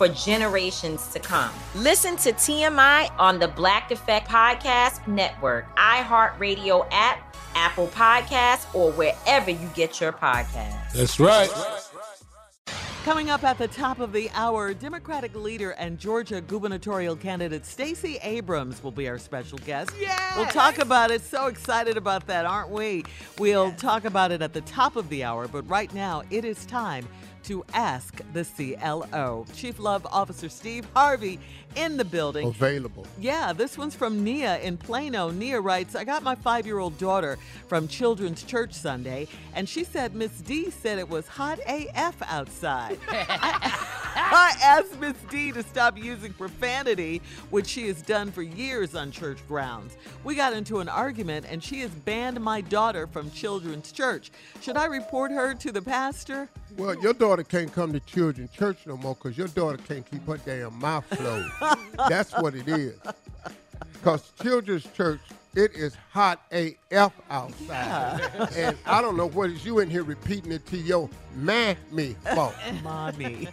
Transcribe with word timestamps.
for 0.00 0.08
generations 0.08 1.08
to 1.08 1.20
come. 1.20 1.50
Listen 1.74 2.16
to 2.16 2.32
TMI 2.32 3.12
on 3.18 3.38
the 3.38 3.48
Black 3.48 3.90
Effect 3.90 4.26
Podcast 4.26 5.06
Network, 5.06 5.76
iHeartRadio 5.76 6.88
app, 6.90 7.36
Apple 7.54 7.86
Podcasts, 7.88 8.74
or 8.74 8.92
wherever 8.92 9.50
you 9.50 9.70
get 9.74 10.00
your 10.00 10.10
podcasts. 10.10 10.94
That's 10.94 11.20
right. 11.20 11.50
Coming 13.04 13.28
up 13.28 13.44
at 13.44 13.58
the 13.58 13.68
top 13.68 14.00
of 14.00 14.14
the 14.14 14.30
hour, 14.32 14.72
Democratic 14.72 15.34
leader 15.34 15.72
and 15.72 15.98
Georgia 15.98 16.40
gubernatorial 16.40 17.16
candidate 17.16 17.66
Stacey 17.66 18.16
Abrams 18.22 18.82
will 18.82 18.92
be 18.92 19.06
our 19.06 19.18
special 19.18 19.58
guest. 19.58 19.90
Yeah. 20.00 20.34
We'll 20.34 20.46
talk 20.46 20.78
about 20.78 21.10
it. 21.10 21.20
So 21.20 21.46
excited 21.48 21.98
about 21.98 22.26
that, 22.26 22.46
aren't 22.46 22.70
we? 22.70 23.04
We'll 23.38 23.72
talk 23.72 24.06
about 24.06 24.32
it 24.32 24.40
at 24.40 24.54
the 24.54 24.62
top 24.62 24.96
of 24.96 25.10
the 25.10 25.24
hour, 25.24 25.46
but 25.46 25.68
right 25.68 25.92
now 25.92 26.22
it 26.30 26.46
is 26.46 26.64
time 26.64 27.06
to 27.44 27.64
ask 27.72 28.20
the 28.32 28.44
CLO. 28.44 29.46
Chief 29.54 29.78
Love 29.78 30.06
Officer 30.06 30.48
Steve 30.48 30.86
Harvey 30.94 31.38
in 31.76 31.96
the 31.96 32.04
building. 32.04 32.48
Available. 32.48 33.06
Yeah, 33.18 33.52
this 33.52 33.78
one's 33.78 33.94
from 33.94 34.24
Nia 34.24 34.58
in 34.58 34.76
Plano. 34.76 35.30
Nia 35.30 35.60
writes, 35.60 35.94
I 35.94 36.04
got 36.04 36.22
my 36.22 36.34
five 36.34 36.66
year 36.66 36.78
old 36.78 36.98
daughter 36.98 37.38
from 37.68 37.88
Children's 37.88 38.42
Church 38.42 38.72
Sunday, 38.72 39.28
and 39.54 39.68
she 39.68 39.84
said 39.84 40.14
Miss 40.14 40.32
D 40.40 40.70
said 40.70 40.98
it 40.98 41.08
was 41.08 41.28
hot 41.28 41.58
AF 41.66 42.16
outside. 42.22 42.98
I, 43.08 43.86
I 44.32 44.56
asked 44.62 45.00
Miss 45.00 45.16
D 45.28 45.50
to 45.52 45.62
stop 45.62 45.98
using 45.98 46.32
profanity, 46.32 47.20
which 47.50 47.66
she 47.66 47.88
has 47.88 48.00
done 48.00 48.30
for 48.30 48.42
years 48.42 48.94
on 48.94 49.10
church 49.10 49.38
grounds. 49.48 49.96
We 50.22 50.36
got 50.36 50.52
into 50.52 50.78
an 50.78 50.88
argument, 50.88 51.46
and 51.50 51.62
she 51.62 51.80
has 51.80 51.90
banned 51.90 52.40
my 52.40 52.60
daughter 52.60 53.08
from 53.08 53.30
Children's 53.32 53.90
Church. 53.90 54.30
Should 54.60 54.76
I 54.76 54.84
report 54.84 55.32
her 55.32 55.54
to 55.54 55.72
the 55.72 55.82
pastor? 55.82 56.48
Well, 56.76 56.94
your 57.02 57.12
daughter 57.12 57.42
can't 57.42 57.72
come 57.72 57.92
to 57.92 58.00
children's 58.00 58.52
church 58.52 58.86
no 58.86 58.96
more 58.96 59.16
because 59.16 59.36
your 59.36 59.48
daughter 59.48 59.78
can't 59.78 60.08
keep 60.08 60.24
her 60.26 60.36
damn 60.38 60.78
mouth 60.78 61.08
closed. 61.10 61.50
That's 62.08 62.32
what 62.34 62.54
it 62.54 62.68
is. 62.68 62.98
Because 63.94 64.30
children's 64.40 64.86
church, 64.92 65.20
it 65.54 65.74
is 65.74 65.96
hot 66.10 66.40
AF 66.52 67.12
outside. 67.28 68.20
Yeah. 68.34 68.50
and 68.56 68.76
I 68.86 69.02
don't 69.02 69.16
know 69.16 69.28
what 69.28 69.50
is 69.50 69.64
you 69.64 69.80
in 69.80 69.90
here 69.90 70.04
repeating 70.04 70.52
it 70.52 70.66
to 70.66 70.76
your 70.76 71.08
mammy 71.34 72.16
for. 72.34 72.54
Mommy. 72.82 73.48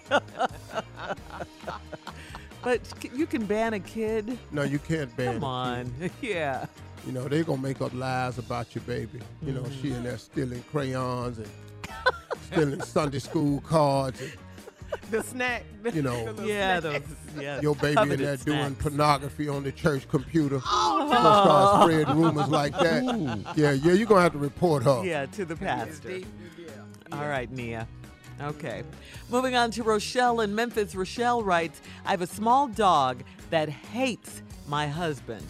but 2.62 2.81
you 3.13 3.25
can 3.25 3.46
ban 3.46 3.74
a 3.74 3.80
kid. 3.80 4.38
No, 4.52 4.63
you 4.63 4.80
can't 4.80 5.16
ban 5.18 5.36
Come 5.36 5.44
on. 5.44 5.94
Yeah. 6.22 6.66
You 7.06 7.13
know, 7.13 7.28
they're 7.28 7.44
going 7.44 7.59
to 7.59 7.63
make 7.63 7.81
up 7.81 7.94
lies 7.94 8.38
about 8.38 8.75
your 8.75 8.84
baby. 8.84 9.19
You 9.41 9.53
know, 9.53 9.62
mm-hmm. 9.62 9.81
she 9.81 9.94
in 9.94 10.03
there 10.03 10.18
stealing 10.18 10.62
crayons 10.63 11.38
and 11.38 11.50
stealing 12.52 12.81
Sunday 12.81 13.19
school 13.19 13.62
cards. 13.62 14.19
And, 14.19 14.31
The 15.12 15.24
snack. 15.24 15.64
You 15.94 16.02
know. 16.02 16.36
yeah, 16.44 16.81
those, 16.81 17.02
yeah. 17.40 17.62
your 17.62 17.74
baby 17.75 17.92
in 17.92 17.96
coveted 17.96 18.20
there 18.20 18.38
doing 18.38 18.75
pornography 18.75 19.48
on 19.48 19.64
the 19.64 19.72
church 19.72 20.08
computer. 20.09 20.59
Oh, 20.66 21.08
Gonna 21.09 21.09
start 21.09 21.84
spreading 21.84 22.22
rumors 22.22 22.50
like 22.50 22.78
that. 22.78 23.03
Yeah, 23.56 23.72
yeah, 23.72 23.94
you're 23.94 24.06
gonna 24.06 24.22
have 24.22 24.34
to 24.34 24.38
report 24.38 24.84
her. 24.84 25.06
Yeah, 25.06 25.28
to 25.28 25.46
the 25.46 25.56
pastor. 25.56 26.18
Yeah. 26.18 26.25
All 27.14 27.28
right, 27.28 27.50
Nia. 27.50 27.88
Okay. 28.42 28.84
Moving 29.30 29.56
on 29.56 29.72
to 29.72 29.84
Rochelle 29.84 30.42
in 30.42 30.53
Memphis. 30.53 30.94
Rochelle 30.94 31.42
writes 31.42 31.81
I 32.06 32.12
have 32.12 32.22
a 32.22 32.28
small 32.28 32.68
dog 32.68 33.24
that 33.50 33.69
hates 33.69 34.42
my 34.68 34.88
husband. 34.88 35.46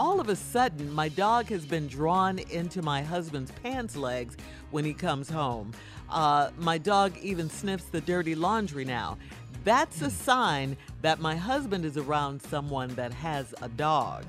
All 0.00 0.18
of 0.18 0.30
a 0.30 0.34
sudden, 0.36 0.90
my 0.94 1.10
dog 1.10 1.50
has 1.50 1.66
been 1.66 1.86
drawn 1.86 2.38
into 2.38 2.80
my 2.80 3.02
husband's 3.02 3.50
pants 3.62 3.96
legs 3.96 4.34
when 4.70 4.82
he 4.82 4.94
comes 4.94 5.28
home. 5.28 5.72
Uh, 6.08 6.48
my 6.56 6.78
dog 6.78 7.12
even 7.18 7.50
sniffs 7.50 7.84
the 7.84 8.00
dirty 8.00 8.34
laundry 8.34 8.86
now. 8.86 9.18
That's 9.62 10.00
a 10.00 10.08
sign 10.10 10.78
that 11.02 11.20
my 11.20 11.36
husband 11.36 11.84
is 11.84 11.98
around 11.98 12.40
someone 12.40 12.88
that 12.94 13.12
has 13.12 13.54
a 13.60 13.68
dog. 13.68 14.24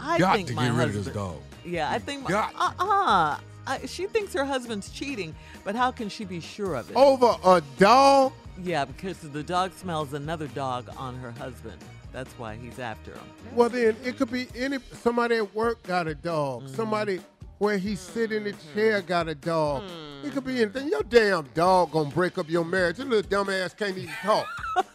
I 0.00 0.16
got 0.16 0.36
think 0.36 0.48
to 0.48 0.54
my 0.54 0.68
get 0.68 0.74
rid 0.74 0.88
of 0.96 1.04
this 1.04 1.14
dog. 1.14 1.36
Yeah, 1.66 1.90
I 1.90 1.98
think. 1.98 2.26
Got- 2.26 2.54
Uh 2.56 3.36
uh 3.66 3.78
She 3.86 4.06
thinks 4.06 4.32
her 4.32 4.46
husband's 4.46 4.88
cheating, 4.88 5.34
but 5.64 5.74
how 5.74 5.90
can 5.90 6.08
she 6.08 6.24
be 6.24 6.40
sure 6.40 6.76
of 6.76 6.90
it? 6.90 6.96
Over 6.96 7.36
a 7.44 7.60
dog? 7.76 8.32
Yeah, 8.62 8.86
because 8.86 9.18
the 9.18 9.42
dog 9.42 9.74
smells 9.74 10.14
another 10.14 10.46
dog 10.48 10.88
on 10.96 11.14
her 11.16 11.32
husband. 11.32 11.76
That's 12.14 12.32
why 12.38 12.54
he's 12.54 12.78
after 12.78 13.10
him. 13.10 13.20
Well, 13.56 13.68
then 13.68 13.96
it 14.04 14.16
could 14.16 14.30
be 14.30 14.46
any 14.54 14.78
somebody 15.02 15.34
at 15.34 15.52
work 15.52 15.82
got 15.82 16.06
a 16.06 16.14
dog. 16.14 16.62
Mm-hmm. 16.62 16.76
Somebody 16.76 17.20
where 17.58 17.76
he 17.76 17.96
sit 17.96 18.30
in 18.30 18.44
the 18.44 18.54
chair 18.72 19.02
got 19.02 19.28
a 19.28 19.34
dog. 19.34 19.82
It 20.22 20.32
could 20.32 20.44
be 20.44 20.62
anything. 20.62 20.88
Your 20.88 21.02
damn 21.02 21.48
dog 21.54 21.90
gonna 21.90 22.10
break 22.10 22.38
up 22.38 22.48
your 22.48 22.64
marriage. 22.64 22.98
Your 22.98 23.08
little 23.08 23.28
dumbass 23.28 23.76
can't 23.76 23.98
even 23.98 24.14
talk. 24.22 24.46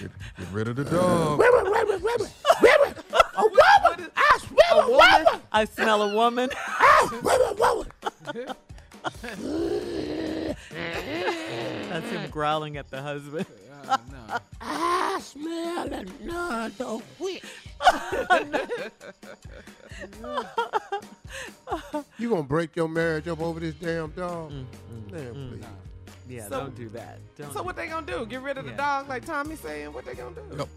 Get, 0.00 0.10
get 0.38 0.48
rid 0.52 0.68
of 0.68 0.76
the 0.76 0.84
dog. 0.84 1.38
Rabbit, 1.38 1.70
rabbit, 1.70 2.02
rabbit, 2.02 2.30
rabbit. 2.62 2.96
A 3.12 3.42
rabbit. 3.42 4.10
I 5.52 5.66
smell 5.66 6.02
a 6.02 6.14
woman. 6.16 6.48
I 6.56 7.08
smell 7.20 7.42
a 7.42 7.54
woman. 7.54 7.88
That's 11.90 12.10
him 12.10 12.30
growling 12.30 12.78
at 12.78 12.90
the 12.90 13.02
husband. 13.02 13.44
I 13.86 13.98
smell 15.22 15.92
another 15.92 16.98
witch. 17.18 17.42
you 22.18 22.30
gonna 22.30 22.42
break 22.42 22.74
your 22.76 22.88
marriage 22.88 23.28
up 23.28 23.40
over 23.40 23.60
this 23.60 23.74
damn 23.74 24.10
dog? 24.10 24.50
Mm, 24.52 24.64
Man, 25.12 25.50
please. 25.50 25.64
Yeah, 26.28 26.44
So- 26.48 26.60
don't 26.60 26.74
do 26.76 26.88
that. 26.90 27.18
Don't. 27.36 27.52
So 27.52 27.62
what 27.62 27.76
they 27.76 27.86
gonna 27.88 28.06
do? 28.06 28.26
Get 28.26 28.42
rid 28.42 28.58
of 28.58 28.64
the 28.64 28.72
dog 28.72 29.08
like 29.08 29.24
Tommy 29.24 29.56
saying? 29.56 29.92
What 29.92 30.04
they 30.04 30.14
gonna 30.14 30.34
do? 30.34 30.56
Yep. 30.58 30.68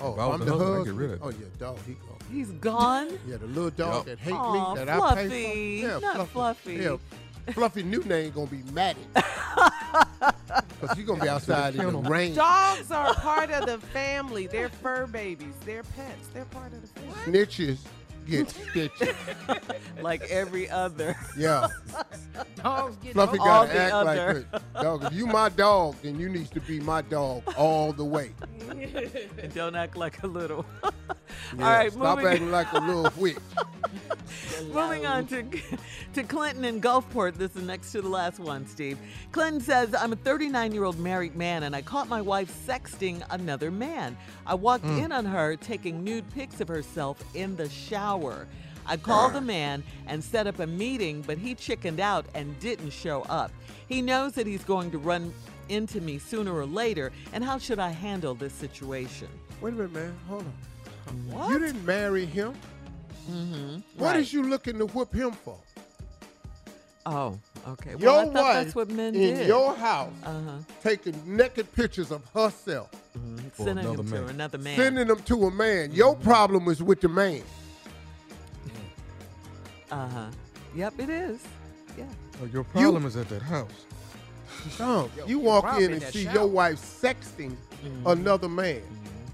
Oh, 0.00 0.14
If 0.14 0.18
I 0.18 0.26
was 0.26 0.34
I'm 0.34 0.38
the 0.40 0.44
the 0.46 0.50
husband, 0.52 0.68
husband. 0.76 0.84
get 0.86 0.94
rid 0.94 1.10
of 1.12 1.22
oh 1.22 1.28
it. 1.28 1.36
yeah, 1.38 1.46
dog. 1.58 1.78
He 1.86 1.92
gone. 1.94 2.18
He's 2.32 2.50
gone. 2.52 3.18
Yeah, 3.28 3.36
the 3.36 3.46
little 3.46 3.70
dog 3.70 3.94
Yup. 3.94 4.04
that 4.06 4.18
hate 4.18 4.32
Aw, 4.32 4.74
me 4.74 4.78
that 4.80 4.88
I 4.88 4.92
pay 4.92 4.98
Fluffy, 4.98 5.82
for. 5.82 5.86
Yeah, 5.88 5.98
not 5.98 6.28
Fluffy. 6.28 6.74
Yeah, 6.74 6.96
Fluffy 7.52 7.82
new 7.82 8.02
name 8.04 8.30
gonna 8.32 8.46
be 8.46 8.62
Maddie. 8.72 9.00
Cause 10.82 10.98
you 10.98 11.04
gonna 11.04 11.22
be 11.22 11.28
outside 11.28 11.76
in 11.76 11.92
the 11.92 11.98
rain. 12.10 12.34
Dogs 12.34 12.90
are 12.90 13.14
part 13.14 13.50
of 13.52 13.66
the 13.66 13.78
family. 13.88 14.48
They're 14.48 14.68
fur 14.68 15.06
babies. 15.06 15.54
They're 15.64 15.84
pets. 15.84 16.28
They're 16.34 16.44
part 16.46 16.72
of 16.72 16.82
the 16.82 16.88
family. 17.00 17.44
Snitches 17.46 17.78
get 18.26 18.50
stitches. 18.50 19.14
like 20.02 20.22
every 20.22 20.68
other. 20.68 21.16
Yeah. 21.36 21.68
Dogs 22.56 22.96
get 22.96 23.12
Fluffy 23.12 23.38
All 23.38 23.46
gotta 23.46 23.72
the 23.72 23.78
act 23.80 23.92
other. 23.92 24.46
like 24.52 24.62
that. 24.72 24.82
Dog, 24.82 25.04
if 25.04 25.12
you 25.12 25.26
my 25.26 25.48
dog, 25.50 25.94
then 26.02 26.18
you 26.18 26.28
needs 26.28 26.50
to 26.50 26.60
be 26.60 26.80
my 26.80 27.02
dog 27.02 27.42
all 27.56 27.92
the 27.92 28.04
way. 28.04 28.32
And 29.42 29.52
don't 29.54 29.74
act 29.76 29.96
like 29.96 30.22
a 30.22 30.26
little. 30.26 30.64
Yeah, 31.58 31.64
All 31.66 31.72
right, 31.76 31.92
stop 31.92 32.18
moving, 32.18 32.32
acting 32.32 32.50
like 32.50 32.72
a 32.72 32.78
little 32.78 33.10
witch. 33.16 33.36
Moving 34.68 35.06
on 35.06 35.26
to 35.28 35.44
to 36.14 36.22
Clinton 36.22 36.64
in 36.64 36.80
Gulfport. 36.80 37.34
This 37.34 37.54
is 37.56 37.62
next 37.62 37.92
to 37.92 38.02
the 38.02 38.08
last 38.08 38.38
one, 38.38 38.66
Steve. 38.66 38.98
Clinton 39.32 39.60
says, 39.60 39.94
"I'm 39.94 40.12
a 40.12 40.16
39 40.16 40.72
year 40.72 40.84
old 40.84 40.98
married 40.98 41.36
man, 41.36 41.62
and 41.64 41.74
I 41.74 41.82
caught 41.82 42.08
my 42.08 42.20
wife 42.20 42.52
sexting 42.66 43.22
another 43.30 43.70
man. 43.70 44.16
I 44.46 44.54
walked 44.54 44.84
Hmm. 44.84 44.98
in 44.98 45.12
on 45.12 45.24
her 45.24 45.56
taking 45.56 46.02
nude 46.04 46.28
pics 46.34 46.60
of 46.60 46.68
herself 46.68 47.22
in 47.34 47.56
the 47.56 47.68
shower." 47.68 48.46
I 48.84 48.96
called 48.96 49.34
the 49.34 49.40
man 49.40 49.84
and 50.08 50.24
set 50.24 50.48
up 50.48 50.58
a 50.58 50.66
meeting, 50.66 51.22
but 51.24 51.38
he 51.38 51.54
chickened 51.54 52.00
out 52.00 52.26
and 52.34 52.58
didn't 52.58 52.90
show 52.90 53.22
up. 53.22 53.52
He 53.88 54.02
knows 54.02 54.32
that 54.32 54.44
he's 54.44 54.64
going 54.64 54.90
to 54.90 54.98
run 54.98 55.32
into 55.68 56.00
me 56.00 56.18
sooner 56.18 56.52
or 56.52 56.66
later, 56.66 57.12
and 57.32 57.44
how 57.44 57.58
should 57.58 57.78
I 57.78 57.90
handle 57.90 58.34
this 58.34 58.52
situation? 58.52 59.28
Wait 59.60 59.72
a 59.74 59.76
minute, 59.76 59.92
man. 59.92 60.14
Hold 60.28 60.44
on. 60.46 60.52
What? 61.30 61.50
You 61.50 61.60
didn't 61.60 61.86
marry 61.86 62.26
him. 62.26 62.54
Mm-hmm. 63.30 63.76
What 63.98 64.16
is 64.16 64.32
you 64.32 64.42
looking 64.42 64.78
to 64.78 64.86
whip 64.86 65.12
him 65.14 65.32
for? 65.32 65.58
Oh, 67.04 67.38
okay. 67.68 67.94
Well, 67.96 68.00
Your 68.00 68.20
I 68.20 68.24
wife 68.42 68.64
that's 68.64 68.74
what 68.74 68.88
men 68.90 69.14
in 69.14 69.34
did. 69.36 69.46
your 69.48 69.74
house 69.74 70.12
uh-huh. 70.24 70.58
taking 70.82 71.20
naked 71.36 71.72
pictures 71.72 72.12
of 72.12 72.24
herself, 72.32 72.90
For 73.54 73.64
Sending 73.64 73.84
another 73.86 74.02
him 74.02 74.10
man. 74.10 74.22
to 74.22 74.28
another 74.28 74.58
man. 74.58 74.76
sending 74.76 75.08
them 75.08 75.18
to 75.22 75.44
a 75.46 75.50
man. 75.50 75.92
Your 75.92 76.14
problem 76.14 76.68
is 76.68 76.80
with 76.82 77.00
the 77.00 77.08
man. 77.08 77.42
Uh 79.90 80.08
huh. 80.08 80.26
Yep, 80.74 80.94
it 80.98 81.10
is. 81.10 81.40
Yeah. 81.98 82.04
Oh, 82.42 82.46
your 82.46 82.64
problem 82.64 83.04
is 83.04 83.16
at 83.16 83.28
that 83.28 83.42
house. 83.42 83.70
Dog, 84.78 85.10
Yo, 85.16 85.26
you 85.26 85.38
walk 85.38 85.76
in 85.78 85.84
in 85.84 85.92
and 85.94 86.02
see 86.04 86.24
shower. 86.24 86.34
your 86.34 86.46
wife 86.46 86.78
sexting 86.78 87.56
another 88.06 88.48
man. 88.48 88.82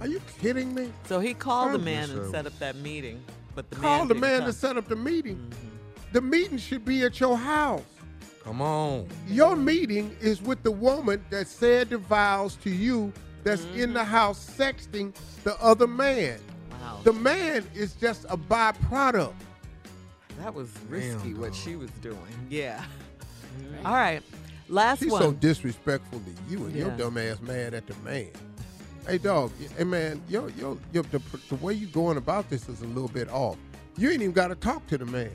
Are 0.00 0.06
you 0.06 0.20
kidding 0.40 0.74
me? 0.74 0.90
So 1.06 1.20
he 1.20 1.34
called 1.34 1.72
the 1.74 1.78
man 1.78 2.10
and 2.10 2.30
set 2.30 2.46
up 2.46 2.58
that 2.60 2.76
meeting, 2.76 3.22
but 3.58 3.68
the 3.70 3.74
Call 3.74 3.98
man 3.98 4.06
the 4.06 4.14
man 4.14 4.38
come. 4.38 4.46
to 4.46 4.52
set 4.52 4.76
up 4.76 4.86
the 4.86 4.94
meeting. 4.94 5.34
Mm-hmm. 5.34 6.12
The 6.12 6.20
meeting 6.20 6.58
should 6.58 6.84
be 6.84 7.02
at 7.02 7.18
your 7.18 7.36
house. 7.36 7.82
Come 8.44 8.62
on. 8.62 9.08
Your 9.26 9.56
meeting 9.56 10.16
is 10.20 10.40
with 10.40 10.62
the 10.62 10.70
woman 10.70 11.24
that 11.30 11.48
said 11.48 11.90
the 11.90 11.98
vows 11.98 12.54
to 12.62 12.70
you 12.70 13.12
that's 13.42 13.64
in 13.74 13.94
the 13.94 13.98
mm-hmm. 13.98 14.10
house 14.12 14.48
sexting 14.56 15.12
the 15.42 15.60
other 15.60 15.88
man. 15.88 16.38
Wow, 16.70 17.00
The 17.02 17.12
man 17.12 17.66
is 17.74 17.94
just 17.94 18.26
a 18.28 18.36
byproduct. 18.36 19.34
that 20.38 20.54
was 20.54 20.70
risky 20.88 21.32
Damn, 21.32 21.40
what 21.40 21.52
she 21.52 21.74
was 21.74 21.90
doing. 22.00 22.16
Yeah. 22.48 22.84
All 23.84 23.92
right. 23.92 24.22
Last 24.68 25.00
She's 25.00 25.10
one. 25.10 25.20
so 25.20 25.32
disrespectful 25.32 26.20
to 26.20 26.30
you 26.48 26.64
and 26.64 26.76
your 26.76 26.90
Yeah. 26.90 26.96
dumb 26.96 27.18
ass 27.18 27.40
mad 27.40 27.74
at 27.74 27.88
the 27.88 27.94
man. 28.04 28.30
Hey 29.06 29.18
dog, 29.18 29.52
hey 29.76 29.84
man, 29.84 30.20
yo, 30.28 30.48
yo, 30.48 30.78
yo 30.92 31.02
the, 31.02 31.20
the 31.48 31.54
way 31.56 31.72
you 31.72 31.86
going 31.86 32.18
about 32.18 32.50
this 32.50 32.68
is 32.68 32.82
a 32.82 32.86
little 32.86 33.08
bit 33.08 33.30
off. 33.30 33.56
You 33.96 34.10
ain't 34.10 34.20
even 34.22 34.32
got 34.32 34.48
to 34.48 34.54
talk 34.54 34.86
to 34.88 34.98
the 34.98 35.06
man. 35.06 35.30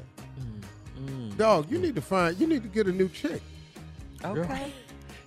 Mm, 1.00 1.36
Dog, 1.38 1.70
you 1.72 1.80
need 1.80 1.96
to 1.96 2.02
find, 2.02 2.40
you 2.40 2.48
need 2.48 2.62
to 2.64 2.70
get 2.70 2.88
a 2.88 2.92
new 2.92 3.10
chick. 3.10 3.42
okay. 4.24 4.72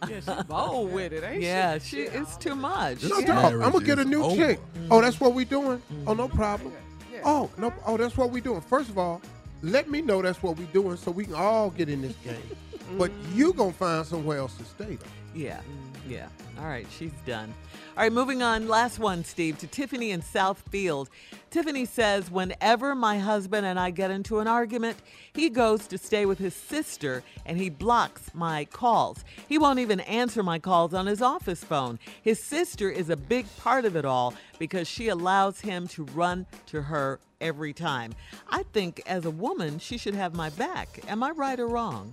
Yeah, 0.09 0.21
she 0.21 0.43
bold 0.45 0.93
with 0.95 1.13
it, 1.13 1.25
ain't 1.25 1.43
Yeah, 1.43 1.79
she? 1.79 2.05
Yeah, 2.05 2.11
she 2.13 2.17
it's 2.19 2.37
too 2.37 2.55
much. 2.55 3.03
No, 3.03 3.17
This 3.17 3.25
dog, 3.25 3.55
I'm 3.55 3.73
gonna 3.73 3.85
get 3.85 3.99
a 3.99 4.05
new 4.05 4.23
over. 4.23 4.37
chick. 4.37 4.59
Mm-hmm. 4.75 4.93
Oh, 4.93 5.01
that's 5.01 5.19
what 5.21 5.35
we 5.35 5.45
doing? 5.45 5.83
Oh, 6.07 6.15
no 6.15 6.29
mm-hmm. 6.29 6.37
problem. 6.37 6.73
Yeah. 7.13 7.21
Oh, 7.25 7.51
no, 7.59 7.73
oh, 7.87 7.97
that's 7.97 8.17
what 8.17 8.31
we 8.31 8.41
doing. 8.41 8.61
First 8.61 8.91
of 8.91 8.99
all, 8.99 9.21
let 9.63 9.91
me 9.91 10.03
know 10.03 10.23
that's 10.23 10.43
what 10.43 10.57
we 10.57 10.65
doing 10.67 10.97
so 10.97 11.11
we 11.11 11.25
can 11.25 11.35
all 11.35 11.71
get 11.71 11.89
in 11.89 12.03
this 12.03 12.15
game. 12.25 12.37
but 12.99 13.11
you 13.35 13.53
gonna 13.55 13.73
find 13.73 14.07
somewhere 14.07 14.39
else 14.39 14.55
to 14.59 14.65
stay. 14.65 14.97
Though. 14.97 15.07
Yeah, 15.35 15.61
yeah. 16.09 16.29
All 16.59 16.67
right, 16.67 16.87
she's 16.99 17.13
done. 17.27 17.53
All 17.97 18.03
right, 18.03 18.13
moving 18.13 18.43
on. 18.43 18.69
Last 18.69 18.99
one, 18.99 19.25
Steve, 19.25 19.59
to 19.59 19.67
Tiffany 19.67 20.11
in 20.11 20.23
Southfield. 20.23 21.09
Tiffany 21.51 21.85
says, 21.85 22.31
Whenever 22.31 22.95
my 22.95 23.19
husband 23.19 23.67
and 23.67 23.79
I 23.79 23.91
get 23.91 24.11
into 24.11 24.39
an 24.39 24.47
argument, 24.47 24.97
he 25.35 25.51
goes 25.51 25.87
to 25.89 25.99
stay 25.99 26.27
with 26.27 26.39
his 26.39 26.55
sister 26.55 27.23
and 27.45 27.59
he 27.59 27.71
blocks 27.71 28.31
my 28.35 28.65
calls. 28.67 29.25
He 29.49 29.59
won't 29.59 29.79
even 29.79 30.01
answer 30.01 30.43
my 30.43 30.59
calls 30.59 30.95
on 30.95 31.07
his 31.07 31.23
office 31.23 31.63
phone. 31.63 31.99
His 32.23 32.43
sister 32.43 32.91
is 32.91 33.11
a 33.11 33.17
big 33.17 33.47
part 33.59 33.85
of 33.85 33.97
it 33.97 34.05
all 34.05 34.35
because 34.59 34.89
she 34.89 35.09
allows 35.09 35.61
him 35.61 35.89
to 35.89 36.05
run 36.05 36.47
to 36.67 36.83
her 36.83 37.21
every 37.41 37.73
time. 37.73 38.13
I 38.49 38.63
think 38.63 39.03
as 39.07 39.25
a 39.25 39.31
woman, 39.31 39.79
she 39.79 39.99
should 39.99 40.15
have 40.15 40.35
my 40.35 40.51
back. 40.51 41.01
Am 41.09 41.23
I 41.23 41.31
right 41.31 41.59
or 41.59 41.69
wrong? 41.69 42.13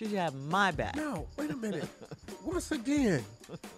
She 0.00 0.06
should 0.06 0.16
have 0.16 0.34
my 0.34 0.70
back. 0.70 0.96
No, 0.96 1.26
wait 1.36 1.50
a 1.50 1.56
minute. 1.56 1.86
Once 2.46 2.72
again, 2.72 3.22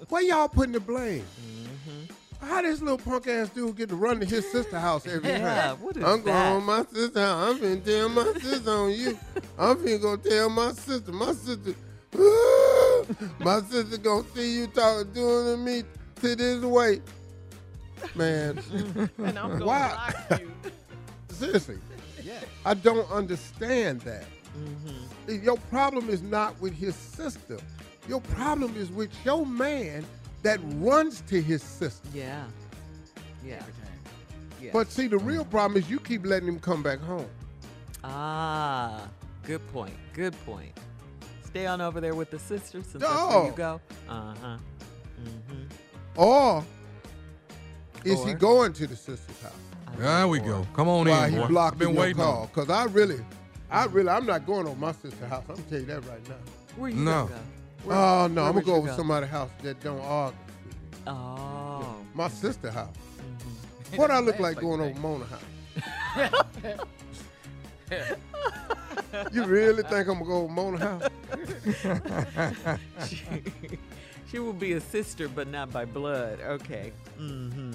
where 0.09 0.23
y'all 0.23 0.47
putting 0.49 0.71
the 0.73 0.79
blame? 0.79 1.25
Mm-hmm. 1.35 2.47
How 2.47 2.63
this 2.63 2.81
little 2.81 2.97
punk 2.97 3.27
ass 3.27 3.49
dude 3.49 3.77
get 3.77 3.89
to 3.89 3.97
run 3.97 4.21
to 4.21 4.25
his 4.27 4.49
sister 4.53 4.79
house 4.79 5.05
every 5.05 5.29
Yeah, 5.31 5.39
time? 5.71 5.81
what 5.83 5.97
is 5.97 6.05
I'm 6.05 6.23
that? 6.23 6.25
going 6.25 6.61
to 6.61 6.65
my 6.65 6.85
sister 6.93 7.21
house. 7.21 7.51
I'm 7.51 7.59
finna 7.59 7.85
tell 7.85 8.09
my 8.09 8.33
sister 8.41 8.71
on 8.71 8.91
you. 8.93 9.19
I'm 9.59 9.77
finna 9.79 10.01
go 10.01 10.15
tell 10.17 10.49
my 10.49 10.71
sister. 10.71 11.11
My 11.11 11.33
sister, 11.33 11.75
my 13.41 13.61
sister 13.63 13.97
gonna 13.99 14.25
see 14.33 14.59
you 14.61 14.69
talking, 14.69 15.13
doing 15.13 15.45
to 15.47 15.57
me 15.57 15.83
to 16.21 16.37
this 16.37 16.63
way. 16.63 17.01
Man, 18.15 18.63
And 19.19 19.37
I'm 19.37 19.59
gonna 19.59 19.65
Why? 19.67 20.15
block 20.29 20.41
you. 20.41 20.53
seriously, 21.31 21.79
I 22.65 22.75
don't 22.75 23.11
understand 23.11 24.03
that. 24.03 24.25
Mm-hmm. 24.59 25.45
Your 25.45 25.57
problem 25.71 26.09
is 26.09 26.23
not 26.23 26.61
with 26.61 26.75
his 26.75 26.95
sister. 26.95 27.59
Your 28.09 28.21
problem 28.21 28.75
is 28.77 28.91
with 28.91 29.11
your 29.25 29.47
man 29.47 30.05
that 30.43 30.61
runs 30.75 31.23
to 31.29 31.41
his 31.41 31.63
sister. 31.63 32.09
Yeah. 32.13 32.45
Yeah. 33.45 33.63
yeah. 34.61 34.71
But 34.73 34.91
see, 34.91 35.07
the 35.07 35.19
real 35.19 35.45
problem 35.45 35.81
is 35.81 35.89
you 35.89 36.01
keep 36.01 36.27
letting 36.27 36.49
him 36.49 36.59
come 36.59 36.83
back 36.83 37.01
home. 37.01 37.29
ah, 38.05 39.09
good 39.45 39.67
point. 39.73 39.95
Good 40.13 40.35
point. 40.45 40.73
Stay 41.45 41.67
on 41.67 41.81
over 41.81 42.01
there 42.01 42.15
with 42.15 42.31
the 42.31 42.39
sister 42.39 42.83
since 42.83 42.93
that's 42.93 43.05
where 43.05 43.47
you 43.47 43.53
go. 43.53 43.81
Uh 44.09 44.35
huh. 44.41 44.57
Mm-hmm. 45.23 46.21
Or 46.21 46.65
is 48.05 48.25
he 48.25 48.35
going 48.35 48.73
to 48.75 48.87
the 48.87 48.97
sister's 48.97 49.41
house 49.43 49.53
There 49.99 50.29
we 50.29 50.41
go. 50.41 50.67
Come 50.75 50.89
on 50.89 51.09
while 51.09 51.25
in, 51.25 51.33
he 51.33 51.39
boy. 51.39 51.47
blocking 51.47 51.79
Been 51.79 51.89
your 51.91 52.01
waiting 52.01 52.17
call? 52.17 52.47
Because 52.53 52.71
I 52.71 52.85
really, 52.85 53.21
I 53.73 53.87
really, 53.87 54.09
I'm 54.11 54.27
not 54.27 54.47
going 54.47 54.67
on 54.67 54.79
my 54.79 54.93
sister's 54.93 55.29
house. 55.29 55.45
I'm 55.49 55.57
gonna 55.57 55.69
tell 55.69 55.81
you 55.81 55.87
that 55.87 56.05
right 56.07 56.29
now. 56.29 56.35
Where 56.77 56.91
you 56.91 56.97
No. 56.97 57.25
gonna 57.25 57.29
go? 57.29 57.35
Where- 57.85 57.97
Oh 57.97 58.27
no, 58.29 58.43
where 58.43 58.49
I'm 58.49 58.53
gonna 58.55 58.65
go 58.65 58.73
you 58.73 58.79
over 58.83 58.93
somebody's 58.93 59.31
house 59.31 59.51
that 59.63 59.81
don't 59.81 60.01
argue. 60.01 60.39
Oh. 61.07 61.97
My 62.15 62.29
sister's 62.29 62.75
house. 62.75 62.95
Mm-hmm. 62.95 63.97
What 63.97 64.11
I 64.11 64.21
look 64.21 64.39
like 64.39 64.61
going 64.61 64.81
over 64.81 64.99
Mona 65.01 65.25
house? 65.25 65.43
you 69.33 69.45
really 69.45 69.83
think 69.83 70.09
I'm 70.09 70.19
gonna 70.19 70.25
go 70.25 70.37
over 70.43 70.53
Mona 70.53 70.79
house? 70.79 71.09
she, 73.09 73.23
she 74.31 74.39
will 74.39 74.53
be 74.53 74.73
a 74.75 74.81
sister, 74.81 75.29
but 75.29 75.49
not 75.49 75.73
by 75.73 75.85
blood. 75.85 76.41
Okay. 76.41 76.93
Mm-hmm. 77.19 77.73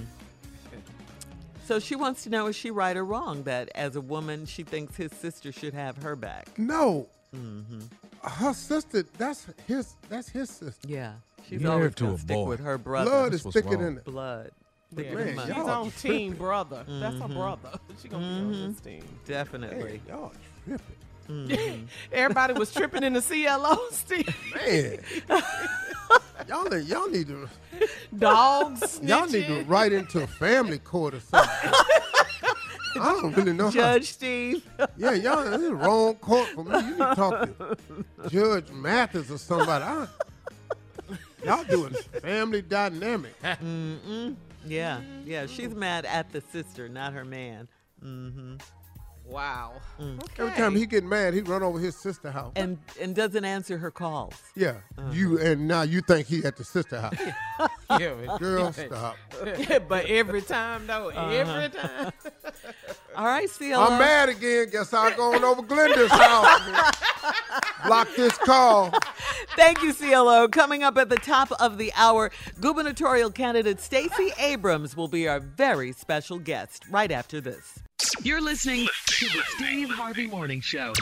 So 1.67 1.79
she 1.79 1.95
wants 1.95 2.23
to 2.23 2.29
know 2.29 2.47
is 2.47 2.55
she 2.55 2.71
right 2.71 2.95
or 2.95 3.03
wrong 3.03 3.43
that 3.43 3.69
as 3.75 3.95
a 3.97 4.01
woman 4.01 4.45
she 4.45 4.63
thinks 4.63 4.95
his 4.95 5.11
sister 5.11 5.51
should 5.51 5.73
have 5.73 5.97
her 6.01 6.15
back? 6.15 6.47
No, 6.57 7.07
Mm-hmm. 7.35 7.79
her 8.23 8.53
sister. 8.53 9.03
That's 9.17 9.45
his. 9.67 9.95
That's 10.07 10.29
his 10.29 10.49
sister. 10.49 10.87
Yeah. 10.87 11.11
She's 11.47 11.59
Married 11.61 11.73
always 11.73 11.95
to 11.95 12.03
gonna 12.05 12.15
a 12.15 12.17
stick 12.19 12.35
boy. 12.37 12.45
with 12.45 12.59
her 12.61 12.77
brother. 12.77 13.09
Blood 13.11 13.33
is 13.33 13.43
thicker 13.43 13.69
wrong. 13.71 13.79
than 13.81 13.97
it. 13.97 14.05
Blood. 14.05 14.51
Think 14.95 15.07
Yeah, 15.09 15.13
Man, 15.15 15.39
she's 15.47 15.47
y'all 15.55 15.69
on 15.69 15.91
tripping. 15.91 16.11
team 16.17 16.33
brother. 16.35 16.85
That's 16.87 17.15
Mm-hmm. 17.15 17.21
her 17.33 17.39
brother. 17.39 17.79
She 18.01 18.07
gonna 18.07 18.25
be 18.25 18.33
on 18.33 18.71
this 18.71 18.79
team. 18.81 19.03
Definitely. 19.25 19.99
Man, 20.07 20.17
y'all 20.17 20.31
tripping. 20.65 21.89
Everybody 22.13 22.53
was 22.53 22.71
tripping 22.73 23.03
in 23.03 23.11
the 23.11 23.21
CLO, 23.21 23.77
Steve. 23.91 24.33
Man, 24.55 24.99
y'all, 26.47 26.77
y'all 26.79 27.09
need 27.09 27.27
to 27.27 27.47
Dogs. 28.17 28.99
y'all 29.03 29.27
need 29.27 29.47
to 29.47 29.63
write 29.63 29.91
into 29.93 30.23
a 30.23 30.27
family 30.27 30.79
court 30.79 31.13
or 31.13 31.19
something. 31.19 31.71
I 32.99 33.11
don't 33.21 33.35
really 33.37 33.53
know. 33.53 33.65
how- 33.65 33.71
Judge 33.71 34.11
Steve. 34.13 34.67
Yeah, 34.97 35.13
y'all 35.13 35.43
this 35.43 35.61
is 35.61 35.69
the 35.69 35.75
wrong 35.75 36.15
court 36.15 36.47
for 36.49 36.63
me. 36.63 36.71
You 36.79 36.85
need 36.91 36.97
to 36.97 37.15
talk 37.15 37.57
to 37.57 37.77
Judge 38.29 38.71
Mathis 38.71 39.29
or 39.29 39.37
somebody. 39.37 39.83
I, 39.83 40.07
y'all 41.45 41.63
doing 41.65 41.93
family 42.21 42.61
dynamic. 42.63 43.35
Yeah, 44.65 45.01
yeah. 45.25 45.45
She's 45.45 45.75
mad 45.75 46.05
at 46.05 46.31
the 46.31 46.41
sister, 46.51 46.89
not 46.89 47.13
her 47.13 47.23
man. 47.23 47.67
Mm-hmm. 48.03 48.55
Wow. 49.29 49.73
Every 50.37 50.51
time 50.53 50.75
he 50.75 50.85
get 50.85 51.03
mad, 51.03 51.33
he 51.33 51.41
run 51.41 51.61
over 51.61 51.77
his 51.79 51.95
sister 51.95 52.31
house. 52.31 52.53
And 52.55 52.77
and 53.01 53.13
doesn't 53.15 53.43
answer 53.43 53.77
her 53.77 53.91
calls. 53.91 54.33
yeah, 54.55 54.75
you 55.11 55.37
and 55.39 55.67
now 55.67 55.81
you 55.81 56.01
think 56.01 56.27
he 56.27 56.43
at 56.45 56.55
the 56.55 56.63
sister 56.63 57.01
house. 57.01 57.13
Yeah, 57.99 58.13
but- 58.25 58.39
Girl, 58.39 58.71
stop. 58.71 59.17
but 59.87 60.05
every 60.05 60.41
time 60.41 60.87
though, 60.87 61.09
Uh-huh. 61.09 61.29
every 61.29 61.69
time. 61.69 62.11
All 63.15 63.25
right, 63.25 63.49
CLO. 63.49 63.81
I'm 63.83 63.99
mad 63.99 64.29
again. 64.29 64.67
Guess 64.71 64.93
I'll 64.93 65.15
go 65.15 65.33
on 65.33 65.43
over 65.43 65.61
Glenda's 65.63 66.11
house. 66.11 66.95
Block 67.85 68.07
this 68.15 68.37
call. 68.37 68.91
Thank 69.57 69.81
you, 69.81 69.91
CLO. 69.91 70.47
Coming 70.47 70.83
up 70.83 70.99
at 70.99 71.09
the 71.09 71.15
top 71.15 71.51
of 71.59 71.79
the 71.79 71.91
hour, 71.95 72.29
gubernatorial 72.61 73.31
candidate 73.31 73.81
Stacey 73.81 74.31
Abrams 74.37 74.95
will 74.95 75.07
be 75.07 75.27
our 75.27 75.39
very 75.39 75.93
special 75.93 76.37
guest 76.37 76.85
right 76.91 77.11
after 77.11 77.41
this. 77.41 77.79
You're 78.21 78.39
listening 78.39 78.87
to 79.07 79.25
the 79.25 79.41
Steve 79.47 79.89
Harvey 79.89 80.27
Morning 80.27 80.61
Show. 80.61 80.93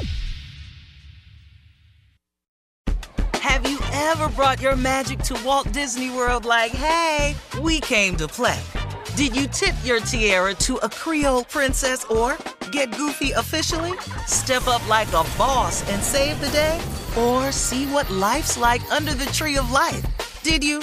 Have 3.34 3.70
you 3.70 3.78
ever 3.92 4.30
brought 4.30 4.62
your 4.62 4.78
magic 4.78 5.20
to 5.24 5.38
Walt 5.44 5.70
Disney 5.74 6.10
World 6.10 6.46
like, 6.46 6.72
hey, 6.72 7.36
we 7.62 7.82
came 7.82 8.16
to 8.16 8.28
play? 8.28 8.62
Did 9.18 9.36
you 9.36 9.48
tip 9.48 9.76
your 9.84 10.00
tiara 10.00 10.54
to 10.54 10.78
a 10.78 10.90
Creole 10.90 11.44
princess 11.44 12.06
or 12.06 12.38
get 12.72 12.96
goofy 12.96 13.32
officially? 13.32 13.98
Step 14.28 14.66
up 14.70 14.88
like 14.88 15.10
a 15.10 15.26
boss 15.38 15.88
and 15.90 16.02
save 16.02 16.40
the 16.40 16.50
day? 16.52 16.82
Or 17.18 17.52
see 17.54 17.86
what 17.86 18.10
life's 18.10 18.58
like 18.58 18.82
under 18.92 19.14
the 19.14 19.26
tree 19.28 19.56
of 19.56 19.72
life? 19.72 20.06
Did 20.44 20.64
you? 20.64 20.80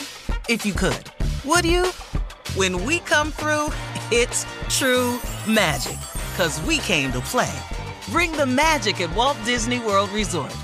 If 0.48 0.64
you 0.64 0.72
could. 0.72 1.04
Would 1.44 1.66
you? 1.66 1.88
When 2.56 2.84
we 2.84 3.00
come 3.00 3.32
through, 3.32 3.66
it's 4.10 4.46
true 4.70 5.20
magic. 5.46 5.98
Cause 6.38 6.58
we 6.62 6.78
came 6.78 7.12
to 7.12 7.20
play. 7.20 7.52
Bring 8.10 8.32
the 8.32 8.46
magic 8.46 9.02
at 9.02 9.14
Walt 9.14 9.36
Disney 9.44 9.78
World 9.78 10.08
Resort. 10.10 10.56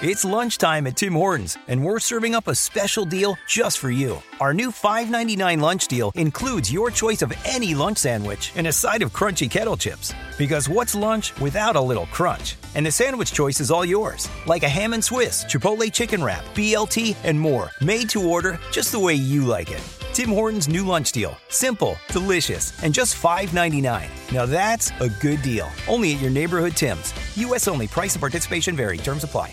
It's 0.00 0.24
lunchtime 0.24 0.86
at 0.86 0.94
Tim 0.94 1.14
Hortons, 1.14 1.58
and 1.66 1.84
we're 1.84 1.98
serving 1.98 2.36
up 2.36 2.46
a 2.46 2.54
special 2.54 3.04
deal 3.04 3.36
just 3.48 3.80
for 3.80 3.90
you. 3.90 4.22
Our 4.38 4.54
new 4.54 4.70
$5.99 4.70 5.60
lunch 5.60 5.88
deal 5.88 6.12
includes 6.14 6.72
your 6.72 6.92
choice 6.92 7.20
of 7.20 7.32
any 7.44 7.74
lunch 7.74 7.98
sandwich 7.98 8.52
and 8.54 8.68
a 8.68 8.72
side 8.72 9.02
of 9.02 9.12
crunchy 9.12 9.50
kettle 9.50 9.76
chips. 9.76 10.14
Because 10.38 10.68
what's 10.68 10.94
lunch 10.94 11.36
without 11.40 11.74
a 11.74 11.80
little 11.80 12.06
crunch? 12.06 12.54
And 12.78 12.86
the 12.86 12.92
sandwich 12.92 13.32
choice 13.32 13.58
is 13.58 13.72
all 13.72 13.84
yours, 13.84 14.28
like 14.46 14.62
a 14.62 14.68
ham 14.68 14.92
and 14.92 15.04
Swiss, 15.04 15.44
Chipotle 15.46 15.92
chicken 15.92 16.22
wrap, 16.22 16.44
BLT, 16.54 17.16
and 17.24 17.38
more, 17.38 17.72
made 17.80 18.08
to 18.10 18.22
order 18.30 18.60
just 18.70 18.92
the 18.92 19.00
way 19.00 19.14
you 19.14 19.44
like 19.44 19.72
it. 19.72 19.82
Tim 20.12 20.28
Hortons' 20.28 20.68
new 20.68 20.84
lunch 20.84 21.10
deal. 21.10 21.36
Simple, 21.48 21.96
delicious, 22.12 22.80
and 22.84 22.94
just 22.94 23.20
$5.99. 23.20 24.32
Now 24.32 24.46
that's 24.46 24.92
a 25.00 25.08
good 25.08 25.42
deal. 25.42 25.68
Only 25.88 26.14
at 26.14 26.20
your 26.20 26.30
neighborhood 26.30 26.76
Tim's. 26.76 27.12
U.S. 27.36 27.66
only. 27.66 27.88
Price 27.88 28.14
and 28.14 28.20
participation 28.20 28.76
vary. 28.76 28.96
Terms 28.96 29.24
apply. 29.24 29.52